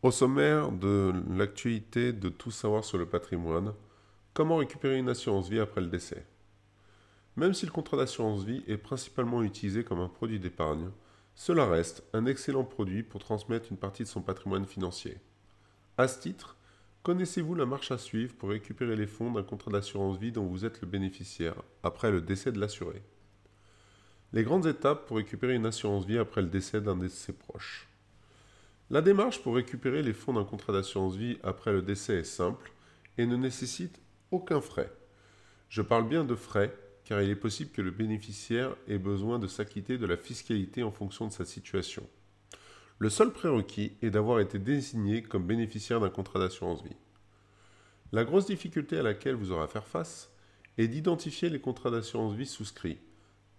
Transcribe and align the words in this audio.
Au 0.00 0.12
sommaire 0.12 0.70
de 0.70 1.12
l'actualité 1.28 2.12
de 2.12 2.28
tout 2.28 2.52
savoir 2.52 2.84
sur 2.84 2.98
le 2.98 3.06
patrimoine, 3.06 3.74
comment 4.32 4.58
récupérer 4.58 4.96
une 4.96 5.08
assurance 5.08 5.48
vie 5.48 5.58
après 5.58 5.80
le 5.80 5.88
décès? 5.88 6.24
Même 7.34 7.52
si 7.52 7.66
le 7.66 7.72
contrat 7.72 7.96
d'assurance 7.96 8.44
vie 8.44 8.62
est 8.68 8.76
principalement 8.76 9.42
utilisé 9.42 9.82
comme 9.82 9.98
un 9.98 10.08
produit 10.08 10.38
d'épargne, 10.38 10.90
cela 11.34 11.66
reste 11.66 12.04
un 12.12 12.26
excellent 12.26 12.62
produit 12.62 13.02
pour 13.02 13.20
transmettre 13.20 13.72
une 13.72 13.76
partie 13.76 14.04
de 14.04 14.08
son 14.08 14.22
patrimoine 14.22 14.66
financier. 14.66 15.18
À 15.96 16.06
ce 16.06 16.20
titre, 16.20 16.56
connaissez-vous 17.02 17.56
la 17.56 17.66
marche 17.66 17.90
à 17.90 17.98
suivre 17.98 18.36
pour 18.36 18.50
récupérer 18.50 18.94
les 18.94 19.08
fonds 19.08 19.32
d'un 19.32 19.42
contrat 19.42 19.72
d'assurance 19.72 20.16
vie 20.16 20.30
dont 20.30 20.46
vous 20.46 20.64
êtes 20.64 20.80
le 20.80 20.86
bénéficiaire 20.86 21.60
après 21.82 22.12
le 22.12 22.20
décès 22.20 22.52
de 22.52 22.60
l'assuré? 22.60 23.02
Les 24.32 24.44
grandes 24.44 24.66
étapes 24.66 25.08
pour 25.08 25.16
récupérer 25.16 25.56
une 25.56 25.66
assurance 25.66 26.06
vie 26.06 26.18
après 26.18 26.42
le 26.42 26.48
décès 26.48 26.80
d'un 26.80 26.94
de 26.94 27.08
ses 27.08 27.32
proches. 27.32 27.87
La 28.90 29.02
démarche 29.02 29.42
pour 29.42 29.54
récupérer 29.54 30.02
les 30.02 30.14
fonds 30.14 30.32
d'un 30.32 30.44
contrat 30.44 30.72
d'assurance 30.72 31.14
vie 31.14 31.38
après 31.42 31.72
le 31.72 31.82
décès 31.82 32.20
est 32.20 32.24
simple 32.24 32.72
et 33.18 33.26
ne 33.26 33.36
nécessite 33.36 34.00
aucun 34.30 34.62
frais. 34.62 34.90
Je 35.68 35.82
parle 35.82 36.08
bien 36.08 36.24
de 36.24 36.34
frais 36.34 36.74
car 37.04 37.20
il 37.20 37.28
est 37.28 37.36
possible 37.36 37.70
que 37.70 37.82
le 37.82 37.90
bénéficiaire 37.90 38.74
ait 38.86 38.98
besoin 38.98 39.38
de 39.38 39.46
s'acquitter 39.46 39.98
de 39.98 40.06
la 40.06 40.16
fiscalité 40.16 40.82
en 40.82 40.90
fonction 40.90 41.26
de 41.26 41.32
sa 41.32 41.44
situation. 41.44 42.06
Le 42.98 43.10
seul 43.10 43.30
prérequis 43.30 43.92
est 44.00 44.10
d'avoir 44.10 44.40
été 44.40 44.58
désigné 44.58 45.22
comme 45.22 45.46
bénéficiaire 45.46 46.00
d'un 46.00 46.08
contrat 46.08 46.38
d'assurance 46.38 46.82
vie. 46.82 46.96
La 48.12 48.24
grosse 48.24 48.46
difficulté 48.46 48.98
à 48.98 49.02
laquelle 49.02 49.34
vous 49.34 49.52
aurez 49.52 49.64
à 49.64 49.68
faire 49.68 49.86
face 49.86 50.30
est 50.78 50.88
d'identifier 50.88 51.50
les 51.50 51.60
contrats 51.60 51.90
d'assurance 51.90 52.32
vie 52.32 52.46
souscrits, 52.46 52.98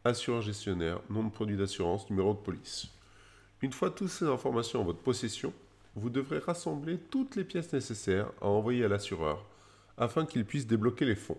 assureur 0.03 0.41
gestionnaire, 0.41 1.01
nom 1.11 1.23
de 1.23 1.29
produit 1.29 1.57
d'assurance, 1.57 2.09
numéro 2.09 2.33
de 2.33 2.39
police. 2.39 2.87
Une 3.61 3.73
fois 3.73 3.91
toutes 3.91 4.09
ces 4.09 4.25
informations 4.25 4.81
en 4.81 4.85
votre 4.85 4.99
possession, 4.99 5.53
vous 5.95 6.09
devrez 6.09 6.39
rassembler 6.39 6.97
toutes 6.97 7.35
les 7.35 7.43
pièces 7.43 7.73
nécessaires 7.73 8.31
à 8.41 8.47
envoyer 8.47 8.85
à 8.85 8.87
l'assureur 8.87 9.45
afin 9.97 10.25
qu'il 10.25 10.45
puisse 10.45 10.65
débloquer 10.65 11.05
les 11.05 11.15
fonds. 11.15 11.37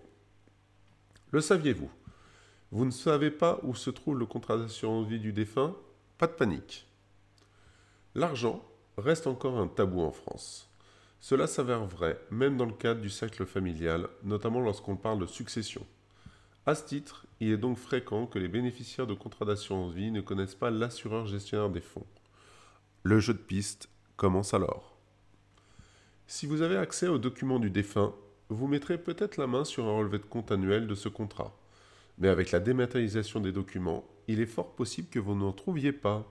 Le 1.30 1.40
saviez-vous? 1.40 1.90
Vous 2.70 2.84
ne 2.84 2.90
savez 2.90 3.30
pas 3.30 3.58
où 3.62 3.74
se 3.74 3.90
trouve 3.90 4.18
le 4.18 4.26
contrat 4.26 4.58
d'assurance 4.58 5.06
vie 5.06 5.18
du 5.18 5.32
défunt? 5.32 5.74
Pas 6.18 6.26
de 6.26 6.32
panique. 6.32 6.86
L'argent 8.14 8.62
reste 8.98 9.26
encore 9.26 9.58
un 9.58 9.66
tabou 9.66 10.02
en 10.02 10.12
France. 10.12 10.68
Cela 11.20 11.46
s'avère 11.46 11.84
vrai 11.84 12.20
même 12.30 12.56
dans 12.56 12.66
le 12.66 12.72
cadre 12.72 13.00
du 13.00 13.10
cercle 13.10 13.46
familial, 13.46 14.08
notamment 14.22 14.60
lorsqu'on 14.60 14.96
parle 14.96 15.20
de 15.20 15.26
succession. 15.26 15.86
À 16.70 16.76
ce 16.76 16.84
titre, 16.84 17.26
il 17.40 17.50
est 17.50 17.56
donc 17.56 17.78
fréquent 17.78 18.26
que 18.26 18.38
les 18.38 18.46
bénéficiaires 18.46 19.08
de 19.08 19.14
contrats 19.14 19.44
d'assurance 19.44 19.92
vie 19.92 20.12
ne 20.12 20.20
connaissent 20.20 20.54
pas 20.54 20.70
l'assureur 20.70 21.26
gestionnaire 21.26 21.68
des 21.68 21.80
fonds. 21.80 22.06
Le 23.02 23.18
jeu 23.18 23.32
de 23.32 23.40
piste 23.40 23.88
commence 24.16 24.54
alors. 24.54 24.96
Si 26.28 26.46
vous 26.46 26.62
avez 26.62 26.76
accès 26.76 27.08
aux 27.08 27.18
documents 27.18 27.58
du 27.58 27.70
défunt, 27.70 28.14
vous 28.50 28.68
mettrez 28.68 28.98
peut-être 28.98 29.36
la 29.36 29.48
main 29.48 29.64
sur 29.64 29.84
un 29.88 29.98
relevé 29.98 30.18
de 30.18 30.26
compte 30.26 30.52
annuel 30.52 30.86
de 30.86 30.94
ce 30.94 31.08
contrat. 31.08 31.58
Mais 32.18 32.28
avec 32.28 32.52
la 32.52 32.60
dématérialisation 32.60 33.40
des 33.40 33.50
documents, 33.50 34.04
il 34.28 34.38
est 34.38 34.46
fort 34.46 34.76
possible 34.76 35.08
que 35.08 35.18
vous 35.18 35.34
n'en 35.34 35.50
trouviez 35.50 35.90
pas. 35.90 36.24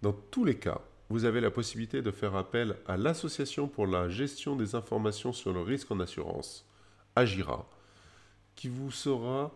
Dans 0.00 0.14
tous 0.14 0.46
les 0.46 0.56
cas, 0.56 0.80
vous 1.10 1.26
avez 1.26 1.42
la 1.42 1.50
possibilité 1.50 2.00
de 2.00 2.10
faire 2.10 2.36
appel 2.36 2.78
à 2.86 2.96
l'Association 2.96 3.68
pour 3.68 3.86
la 3.86 4.08
gestion 4.08 4.56
des 4.56 4.74
informations 4.74 5.34
sur 5.34 5.52
le 5.52 5.60
risque 5.60 5.90
en 5.90 6.00
assurance, 6.00 6.66
AGIRA, 7.16 7.68
qui 8.60 8.68
vous 8.68 8.90
sera 8.90 9.52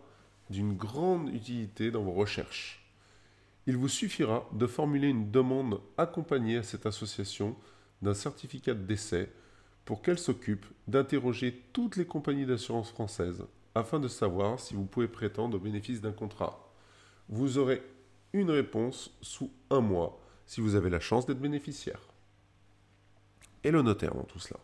d'une 0.49 0.75
grande 0.75 1.29
utilité 1.29 1.91
dans 1.91 2.01
vos 2.01 2.13
recherches. 2.13 2.91
Il 3.67 3.77
vous 3.77 3.87
suffira 3.87 4.49
de 4.51 4.65
formuler 4.65 5.09
une 5.09 5.29
demande 5.29 5.79
accompagnée 5.95 6.57
à 6.57 6.63
cette 6.63 6.87
association 6.87 7.55
d'un 8.01 8.15
certificat 8.15 8.73
de 8.73 8.83
décès 8.83 9.31
pour 9.85 10.01
qu'elle 10.01 10.17
s'occupe 10.17 10.65
d'interroger 10.87 11.65
toutes 11.71 11.97
les 11.97 12.07
compagnies 12.07 12.47
d'assurance 12.47 12.89
françaises 12.89 13.45
afin 13.75 13.99
de 13.99 14.07
savoir 14.07 14.59
si 14.59 14.73
vous 14.73 14.85
pouvez 14.85 15.07
prétendre 15.07 15.57
au 15.57 15.59
bénéfice 15.59 16.01
d'un 16.01 16.11
contrat. 16.11 16.73
Vous 17.29 17.59
aurez 17.59 17.83
une 18.33 18.49
réponse 18.49 19.15
sous 19.21 19.51
un 19.69 19.81
mois 19.81 20.19
si 20.47 20.61
vous 20.61 20.73
avez 20.73 20.89
la 20.89 20.99
chance 20.99 21.27
d'être 21.27 21.39
bénéficiaire. 21.39 22.01
Et 23.63 23.69
le 23.69 23.83
notaire 23.83 24.15
dans 24.15 24.23
tout 24.23 24.39
cela. 24.39 24.59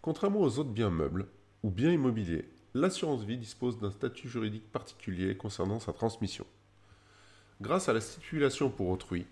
Contrairement 0.00 0.40
aux 0.40 0.58
autres 0.58 0.70
biens 0.70 0.90
meubles 0.90 1.28
ou 1.62 1.70
biens 1.70 1.92
immobiliers, 1.92 2.48
l'assurance 2.74 3.24
vie 3.24 3.36
dispose 3.36 3.78
d'un 3.78 3.90
statut 3.90 4.28
juridique 4.28 4.70
particulier 4.70 5.36
concernant 5.36 5.80
sa 5.80 5.92
transmission. 5.92 6.46
Grâce 7.60 7.88
à 7.88 7.92
la 7.92 8.00
stipulation 8.00 8.70
pour 8.70 8.88
autrui, 8.88 9.26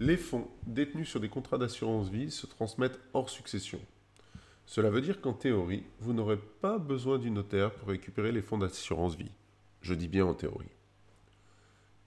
les 0.00 0.16
fonds 0.16 0.48
détenus 0.66 1.08
sur 1.08 1.20
des 1.20 1.28
contrats 1.28 1.58
d'assurance 1.58 2.08
vie 2.08 2.30
se 2.30 2.46
transmettent 2.46 3.00
hors 3.12 3.30
succession. 3.30 3.80
Cela 4.66 4.90
veut 4.90 5.00
dire 5.00 5.20
qu'en 5.20 5.32
théorie, 5.32 5.84
vous 5.98 6.12
n'aurez 6.12 6.38
pas 6.60 6.78
besoin 6.78 7.18
du 7.18 7.30
notaire 7.30 7.72
pour 7.72 7.88
récupérer 7.88 8.32
les 8.32 8.42
fonds 8.42 8.58
d'assurance 8.58 9.16
vie. 9.16 9.30
Je 9.82 9.94
dis 9.94 10.08
bien 10.08 10.26
en 10.26 10.34
théorie. 10.34 10.70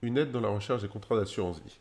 Une 0.02 0.18
aide 0.18 0.32
dans 0.32 0.42
la 0.42 0.50
recherche 0.50 0.82
des 0.82 0.88
contrats 0.88 1.18
d'assurance 1.18 1.62
vie. 1.62 1.80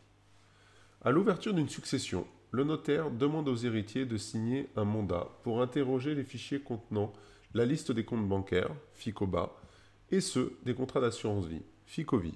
À 1.03 1.11
l'ouverture 1.11 1.53
d'une 1.53 1.69
succession, 1.69 2.25
le 2.51 2.63
notaire 2.63 3.11
demande 3.11 3.47
aux 3.47 3.55
héritiers 3.55 4.05
de 4.05 4.17
signer 4.17 4.69
un 4.75 4.85
mandat 4.85 5.27
pour 5.43 5.61
interroger 5.61 6.15
les 6.15 6.23
fichiers 6.23 6.59
contenant 6.59 7.11
la 7.53 7.65
liste 7.65 7.91
des 7.91 8.03
comptes 8.03 8.27
bancaires, 8.27 8.73
FICOBA, 8.93 9.51
et 10.11 10.21
ceux 10.21 10.57
des 10.63 10.73
contrats 10.73 11.01
d'assurance 11.01 11.45
vie, 11.45 11.61
FICOVI. 11.85 12.33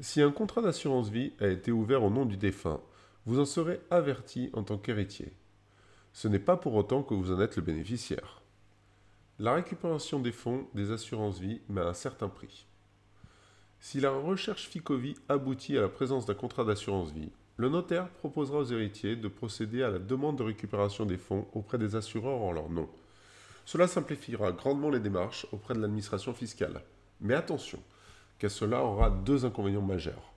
Si 0.00 0.20
un 0.20 0.32
contrat 0.32 0.62
d'assurance 0.62 1.10
vie 1.10 1.32
a 1.40 1.46
été 1.48 1.70
ouvert 1.70 2.02
au 2.02 2.10
nom 2.10 2.24
du 2.24 2.36
défunt, 2.36 2.80
vous 3.26 3.38
en 3.38 3.44
serez 3.44 3.80
averti 3.90 4.50
en 4.52 4.62
tant 4.62 4.78
qu'héritier. 4.78 5.32
Ce 6.12 6.28
n'est 6.28 6.38
pas 6.38 6.56
pour 6.56 6.74
autant 6.74 7.02
que 7.02 7.14
vous 7.14 7.32
en 7.32 7.40
êtes 7.40 7.56
le 7.56 7.62
bénéficiaire. 7.62 8.42
La 9.38 9.54
récupération 9.54 10.18
des 10.18 10.32
fonds 10.32 10.66
des 10.74 10.90
assurances 10.90 11.38
vie 11.38 11.60
met 11.68 11.80
un 11.80 11.94
certain 11.94 12.28
prix. 12.28 12.66
Si 13.78 14.00
la 14.00 14.10
recherche 14.10 14.68
FICOVI 14.68 15.14
aboutit 15.28 15.78
à 15.78 15.82
la 15.82 15.88
présence 15.88 16.26
d'un 16.26 16.34
contrat 16.34 16.64
d'assurance 16.64 17.12
vie, 17.12 17.30
le 17.56 17.68
notaire 17.68 18.08
proposera 18.08 18.58
aux 18.58 18.64
héritiers 18.64 19.14
de 19.14 19.28
procéder 19.28 19.84
à 19.84 19.90
la 19.90 19.98
demande 20.00 20.38
de 20.38 20.42
récupération 20.42 21.06
des 21.06 21.16
fonds 21.16 21.46
auprès 21.52 21.78
des 21.78 21.94
assureurs 21.94 22.40
en 22.40 22.50
leur 22.50 22.68
nom. 22.68 22.88
Cela 23.68 23.86
simplifiera 23.86 24.50
grandement 24.50 24.88
les 24.88 24.98
démarches 24.98 25.46
auprès 25.52 25.74
de 25.74 25.80
l'administration 25.80 26.32
fiscale. 26.32 26.80
Mais 27.20 27.34
attention, 27.34 27.78
car 28.38 28.50
cela 28.50 28.82
aura 28.82 29.10
deux 29.10 29.44
inconvénients 29.44 29.82
majeurs. 29.82 30.32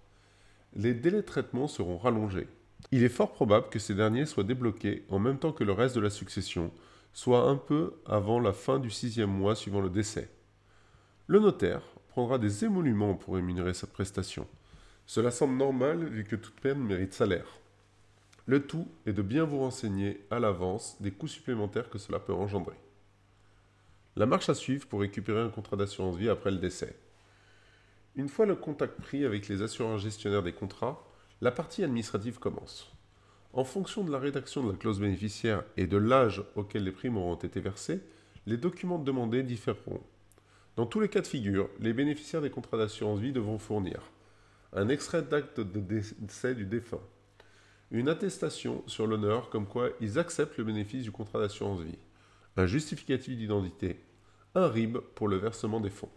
Les 0.75 0.93
délais 0.93 1.21
de 1.21 1.25
traitement 1.25 1.69
seront 1.69 1.97
rallongés. 1.97 2.49
Il 2.91 3.05
est 3.05 3.07
fort 3.07 3.31
probable 3.31 3.69
que 3.69 3.79
ces 3.79 3.95
derniers 3.95 4.25
soient 4.25 4.43
débloqués 4.43 5.05
en 5.07 5.17
même 5.17 5.39
temps 5.39 5.53
que 5.53 5.63
le 5.63 5.71
reste 5.71 5.95
de 5.95 6.01
la 6.01 6.09
succession, 6.09 6.73
soit 7.13 7.47
un 7.47 7.55
peu 7.55 7.93
avant 8.05 8.41
la 8.41 8.51
fin 8.51 8.79
du 8.79 8.89
sixième 8.89 9.31
mois 9.31 9.55
suivant 9.55 9.79
le 9.79 9.89
décès. 9.89 10.29
Le 11.27 11.39
notaire 11.39 11.83
prendra 12.09 12.37
des 12.37 12.65
émoluments 12.65 13.15
pour 13.15 13.35
rémunérer 13.35 13.73
cette 13.73 13.93
prestation. 13.93 14.45
Cela 15.05 15.31
semble 15.31 15.55
normal 15.55 16.03
vu 16.03 16.25
que 16.25 16.35
toute 16.35 16.59
peine 16.59 16.79
mérite 16.79 17.13
salaire. 17.13 17.47
Le 18.45 18.67
tout 18.67 18.89
est 19.05 19.13
de 19.13 19.21
bien 19.21 19.45
vous 19.45 19.59
renseigner 19.59 20.21
à 20.31 20.39
l'avance 20.39 20.97
des 20.99 21.11
coûts 21.11 21.29
supplémentaires 21.29 21.89
que 21.89 21.97
cela 21.97 22.19
peut 22.19 22.33
engendrer. 22.33 22.75
La 24.17 24.25
marche 24.25 24.49
à 24.49 24.53
suivre 24.53 24.87
pour 24.87 25.01
récupérer 25.01 25.39
un 25.39 25.49
contrat 25.49 25.77
d'assurance 25.77 26.17
vie 26.17 26.29
après 26.29 26.51
le 26.51 26.57
décès. 26.57 26.95
Une 28.15 28.27
fois 28.27 28.45
le 28.45 28.55
contact 28.55 28.99
pris 28.99 29.23
avec 29.23 29.47
les 29.47 29.61
assureurs 29.61 29.97
gestionnaires 29.97 30.43
des 30.43 30.51
contrats, 30.51 31.01
la 31.39 31.51
partie 31.51 31.83
administrative 31.83 32.37
commence. 32.37 32.91
En 33.53 33.63
fonction 33.63 34.03
de 34.03 34.11
la 34.11 34.19
rédaction 34.19 34.63
de 34.63 34.71
la 34.71 34.77
clause 34.77 34.99
bénéficiaire 34.99 35.63
et 35.77 35.87
de 35.87 35.97
l'âge 35.97 36.43
auquel 36.55 36.83
les 36.83 36.91
primes 36.91 37.17
auront 37.17 37.35
été 37.35 37.61
versées, 37.61 38.01
les 38.45 38.57
documents 38.57 38.99
demandés 38.99 39.43
différeront. 39.43 40.01
Dans 40.75 40.85
tous 40.85 40.99
les 40.99 41.09
cas 41.09 41.21
de 41.21 41.27
figure, 41.27 41.69
les 41.79 41.93
bénéficiaires 41.93 42.41
des 42.41 42.49
contrats 42.49 42.77
d'assurance 42.77 43.19
vie 43.19 43.33
devront 43.33 43.59
fournir 43.59 44.01
un 44.73 44.87
extrait 44.87 45.21
d'acte 45.21 45.59
de 45.59 45.79
décès 45.79 46.55
du 46.55 46.65
défunt, 46.65 47.01
une 47.91 48.07
attestation 48.07 48.83
sur 48.87 49.05
l'honneur 49.05 49.49
comme 49.49 49.67
quoi 49.67 49.89
ils 49.99 50.17
acceptent 50.17 50.57
le 50.57 50.63
bénéfice 50.63 51.03
du 51.03 51.11
contrat 51.11 51.39
d'assurance 51.39 51.81
vie, 51.81 51.97
un 52.57 52.65
justificatif 52.65 53.37
d'identité, 53.37 53.99
un 54.55 54.67
RIB 54.67 54.97
pour 55.15 55.27
le 55.27 55.37
versement 55.37 55.79
des 55.79 55.89
fonds. 55.89 56.09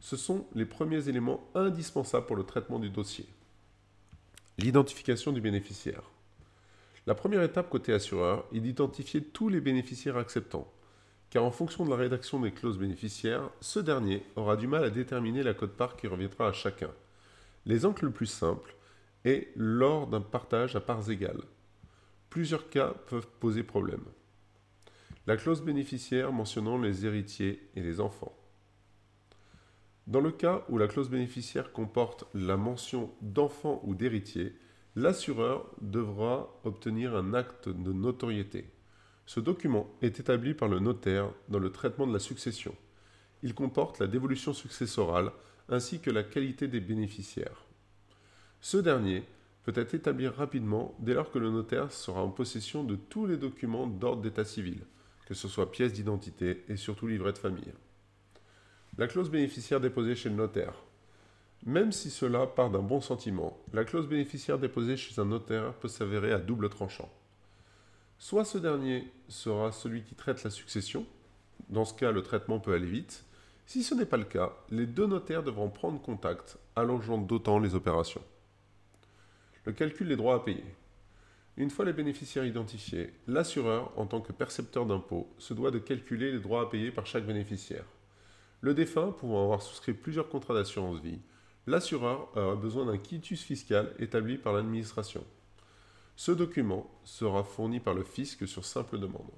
Ce 0.00 0.16
sont 0.16 0.46
les 0.54 0.64
premiers 0.64 1.08
éléments 1.08 1.48
indispensables 1.54 2.26
pour 2.26 2.36
le 2.36 2.44
traitement 2.44 2.78
du 2.78 2.90
dossier. 2.90 3.26
L'identification 4.58 5.32
du 5.32 5.40
bénéficiaire. 5.40 6.02
La 7.06 7.14
première 7.14 7.42
étape 7.42 7.68
côté 7.68 7.92
assureur 7.92 8.44
est 8.52 8.60
d'identifier 8.60 9.22
tous 9.22 9.48
les 9.48 9.60
bénéficiaires 9.60 10.16
acceptants, 10.16 10.70
car 11.30 11.44
en 11.44 11.50
fonction 11.50 11.84
de 11.84 11.90
la 11.90 11.96
rédaction 11.96 12.38
des 12.38 12.52
clauses 12.52 12.78
bénéficiaires, 12.78 13.50
ce 13.60 13.80
dernier 13.80 14.22
aura 14.36 14.56
du 14.56 14.68
mal 14.68 14.84
à 14.84 14.90
déterminer 14.90 15.42
la 15.42 15.54
cote-part 15.54 15.96
qui 15.96 16.06
reviendra 16.06 16.48
à 16.48 16.52
chacun. 16.52 16.90
L'exemple 17.66 18.04
le 18.04 18.12
plus 18.12 18.26
simple 18.26 18.76
est 19.24 19.48
lors 19.56 20.06
d'un 20.06 20.20
partage 20.20 20.76
à 20.76 20.80
parts 20.80 21.10
égales. 21.10 21.42
Plusieurs 22.30 22.68
cas 22.68 22.94
peuvent 23.06 23.28
poser 23.40 23.62
problème 23.62 24.04
la 25.26 25.36
clause 25.36 25.62
bénéficiaire 25.62 26.32
mentionnant 26.32 26.78
les 26.78 27.06
héritiers 27.06 27.70
et 27.76 27.80
les 27.80 28.00
enfants. 28.00 28.36
Dans 30.08 30.20
le 30.20 30.32
cas 30.32 30.64
où 30.68 30.78
la 30.78 30.88
clause 30.88 31.10
bénéficiaire 31.10 31.72
comporte 31.72 32.24
la 32.34 32.56
mention 32.56 33.12
d'enfant 33.20 33.80
ou 33.84 33.94
d'héritier, 33.94 34.56
l'assureur 34.96 35.70
devra 35.80 36.60
obtenir 36.64 37.14
un 37.14 37.34
acte 37.34 37.68
de 37.68 37.92
notoriété. 37.92 38.68
Ce 39.26 39.38
document 39.38 39.88
est 40.02 40.18
établi 40.18 40.54
par 40.54 40.68
le 40.68 40.80
notaire 40.80 41.30
dans 41.48 41.60
le 41.60 41.70
traitement 41.70 42.08
de 42.08 42.12
la 42.12 42.18
succession. 42.18 42.74
Il 43.44 43.54
comporte 43.54 44.00
la 44.00 44.08
dévolution 44.08 44.52
successorale 44.52 45.30
ainsi 45.68 46.00
que 46.00 46.10
la 46.10 46.24
qualité 46.24 46.66
des 46.66 46.80
bénéficiaires. 46.80 47.64
Ce 48.60 48.76
dernier 48.76 49.22
peut 49.62 49.72
être 49.76 49.94
établi 49.94 50.26
rapidement 50.26 50.96
dès 50.98 51.14
lors 51.14 51.30
que 51.30 51.38
le 51.38 51.50
notaire 51.50 51.92
sera 51.92 52.22
en 52.22 52.30
possession 52.30 52.82
de 52.82 52.96
tous 52.96 53.26
les 53.26 53.36
documents 53.36 53.86
d'ordre 53.86 54.22
d'état 54.22 54.44
civil, 54.44 54.84
que 55.26 55.34
ce 55.34 55.48
soit 55.48 55.70
pièces 55.70 55.92
d'identité 55.92 56.64
et 56.68 56.76
surtout 56.76 57.06
livret 57.06 57.32
de 57.32 57.38
famille. 57.38 57.72
La 58.98 59.06
clause 59.06 59.30
bénéficiaire 59.30 59.80
déposée 59.80 60.14
chez 60.14 60.28
le 60.28 60.34
notaire. 60.34 60.74
Même 61.64 61.92
si 61.92 62.10
cela 62.10 62.46
part 62.46 62.70
d'un 62.70 62.82
bon 62.82 63.00
sentiment, 63.00 63.58
la 63.72 63.84
clause 63.84 64.08
bénéficiaire 64.08 64.58
déposée 64.58 64.96
chez 64.96 65.20
un 65.20 65.24
notaire 65.24 65.72
peut 65.74 65.88
s'avérer 65.88 66.32
à 66.32 66.38
double 66.38 66.68
tranchant. 66.68 67.10
Soit 68.18 68.44
ce 68.44 68.58
dernier 68.58 69.10
sera 69.28 69.72
celui 69.72 70.02
qui 70.02 70.14
traite 70.14 70.44
la 70.44 70.50
succession, 70.50 71.06
dans 71.68 71.84
ce 71.84 71.94
cas 71.94 72.12
le 72.12 72.22
traitement 72.22 72.60
peut 72.60 72.74
aller 72.74 72.86
vite, 72.86 73.24
si 73.66 73.82
ce 73.82 73.94
n'est 73.94 74.06
pas 74.06 74.16
le 74.16 74.24
cas, 74.24 74.52
les 74.70 74.86
deux 74.86 75.06
notaires 75.06 75.42
devront 75.42 75.70
prendre 75.70 76.00
contact, 76.00 76.58
allongeant 76.76 77.18
d'autant 77.18 77.58
les 77.58 77.74
opérations. 77.74 78.22
Le 79.64 79.72
calcul 79.72 80.08
des 80.08 80.16
droits 80.16 80.34
à 80.34 80.40
payer. 80.40 80.64
Une 81.58 81.68
fois 81.68 81.84
les 81.84 81.92
bénéficiaires 81.92 82.46
identifiés, 82.46 83.12
l'assureur, 83.26 83.92
en 83.98 84.06
tant 84.06 84.22
que 84.22 84.32
percepteur 84.32 84.86
d'impôts, 84.86 85.28
se 85.38 85.52
doit 85.52 85.70
de 85.70 85.78
calculer 85.78 86.32
les 86.32 86.40
droits 86.40 86.62
à 86.62 86.66
payer 86.66 86.90
par 86.90 87.06
chaque 87.06 87.26
bénéficiaire. 87.26 87.84
Le 88.62 88.72
défunt 88.72 89.12
pouvant 89.12 89.42
avoir 89.42 89.60
souscrit 89.60 89.92
plusieurs 89.92 90.30
contrats 90.30 90.54
d'assurance 90.54 91.00
vie, 91.00 91.20
l'assureur 91.66 92.28
aura 92.36 92.56
besoin 92.56 92.86
d'un 92.86 92.96
quitus 92.96 93.42
fiscal 93.42 93.92
établi 93.98 94.38
par 94.38 94.54
l'administration. 94.54 95.24
Ce 96.16 96.32
document 96.32 96.90
sera 97.04 97.44
fourni 97.44 97.80
par 97.80 97.94
le 97.94 98.02
fisc 98.02 98.46
sur 98.48 98.64
simple 98.64 98.98
demande. 98.98 99.30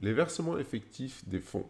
Les 0.00 0.14
versements 0.14 0.58
effectifs 0.58 1.28
des 1.28 1.40
fonds. 1.40 1.68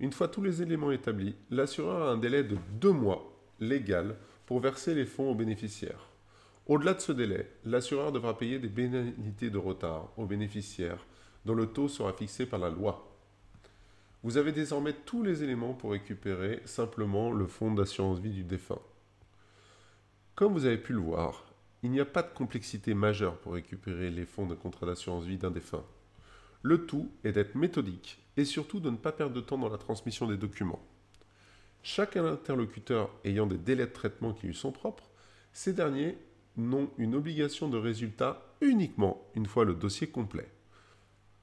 Une 0.00 0.12
fois 0.12 0.28
tous 0.28 0.42
les 0.42 0.60
éléments 0.60 0.90
établis, 0.90 1.36
l'assureur 1.50 2.02
a 2.02 2.12
un 2.12 2.18
délai 2.18 2.42
de 2.42 2.56
deux 2.80 2.92
mois 2.92 3.32
légal 3.60 4.16
pour 4.44 4.60
verser 4.60 4.94
les 4.94 5.06
fonds 5.06 5.30
aux 5.30 5.34
bénéficiaires. 5.34 6.07
Au-delà 6.68 6.92
de 6.92 7.00
ce 7.00 7.12
délai, 7.12 7.50
l'assureur 7.64 8.12
devra 8.12 8.36
payer 8.36 8.58
des 8.58 8.68
pénalités 8.68 9.48
de 9.48 9.56
retard 9.56 10.10
aux 10.18 10.26
bénéficiaires 10.26 11.06
dont 11.46 11.54
le 11.54 11.66
taux 11.66 11.88
sera 11.88 12.12
fixé 12.12 12.44
par 12.44 12.58
la 12.58 12.68
loi. 12.68 13.10
Vous 14.22 14.36
avez 14.36 14.52
désormais 14.52 14.92
tous 14.92 15.22
les 15.22 15.42
éléments 15.42 15.72
pour 15.72 15.92
récupérer 15.92 16.60
simplement 16.66 17.32
le 17.32 17.46
fonds 17.46 17.72
d'assurance 17.72 18.18
vie 18.18 18.32
du 18.32 18.44
défunt. 18.44 18.82
Comme 20.34 20.52
vous 20.52 20.66
avez 20.66 20.76
pu 20.76 20.92
le 20.92 20.98
voir, 20.98 21.46
il 21.82 21.90
n'y 21.90 22.00
a 22.00 22.04
pas 22.04 22.22
de 22.22 22.34
complexité 22.34 22.92
majeure 22.92 23.38
pour 23.38 23.54
récupérer 23.54 24.10
les 24.10 24.26
fonds 24.26 24.46
de 24.46 24.54
contrat 24.54 24.84
d'assurance 24.84 25.24
vie 25.24 25.38
d'un 25.38 25.50
défunt. 25.50 25.84
Le 26.60 26.84
tout 26.84 27.10
est 27.24 27.32
d'être 27.32 27.54
méthodique 27.54 28.18
et 28.36 28.44
surtout 28.44 28.80
de 28.80 28.90
ne 28.90 28.96
pas 28.96 29.12
perdre 29.12 29.34
de 29.34 29.40
temps 29.40 29.56
dans 29.56 29.70
la 29.70 29.78
transmission 29.78 30.26
des 30.26 30.36
documents. 30.36 30.84
Chaque 31.82 32.18
interlocuteur 32.18 33.10
ayant 33.24 33.46
des 33.46 33.56
délais 33.56 33.86
de 33.86 33.92
traitement 33.92 34.34
qui 34.34 34.48
lui 34.48 34.54
sont 34.54 34.72
propres, 34.72 35.08
ces 35.52 35.72
derniers 35.72 36.18
n'ont 36.58 36.90
une 36.98 37.14
obligation 37.14 37.68
de 37.68 37.78
résultat 37.78 38.42
uniquement 38.60 39.22
une 39.34 39.46
fois 39.46 39.64
le 39.64 39.74
dossier 39.74 40.08
complet. 40.08 40.48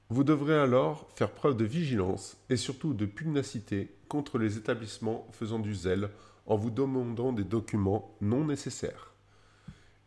Vous 0.08 0.22
devrez 0.22 0.56
alors 0.56 1.08
faire 1.16 1.32
preuve 1.32 1.56
de 1.56 1.64
vigilance 1.64 2.36
et 2.48 2.56
surtout 2.56 2.94
de 2.94 3.06
pugnacité 3.06 3.96
contre 4.08 4.38
les 4.38 4.56
établissements 4.56 5.26
faisant 5.32 5.58
du 5.58 5.74
zèle 5.74 6.10
en 6.46 6.56
vous 6.56 6.70
demandant 6.70 7.32
des 7.32 7.42
documents 7.42 8.14
non 8.20 8.44
nécessaires. 8.44 9.12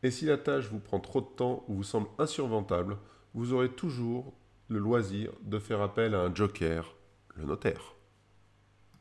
Et 0.04 0.12
si 0.12 0.26
la 0.26 0.38
tâche 0.38 0.70
vous 0.70 0.80
prend 0.80 1.02
trop 1.02 1.20
de 1.20 1.26
temps 1.26 1.66
ou 1.68 1.76
vous 1.76 1.84
semble 1.84 2.08
insurmontable, 2.18 2.98
vous 3.34 3.52
aurez 3.52 3.70
toujours 3.70 4.34
le 4.70 4.80
loisir 4.80 5.32
de 5.44 5.60
faire 5.60 5.82
appel 5.82 6.16
à 6.16 6.22
un 6.22 6.34
joker, 6.34 6.96
le 7.36 7.44
notaire. 7.44 7.99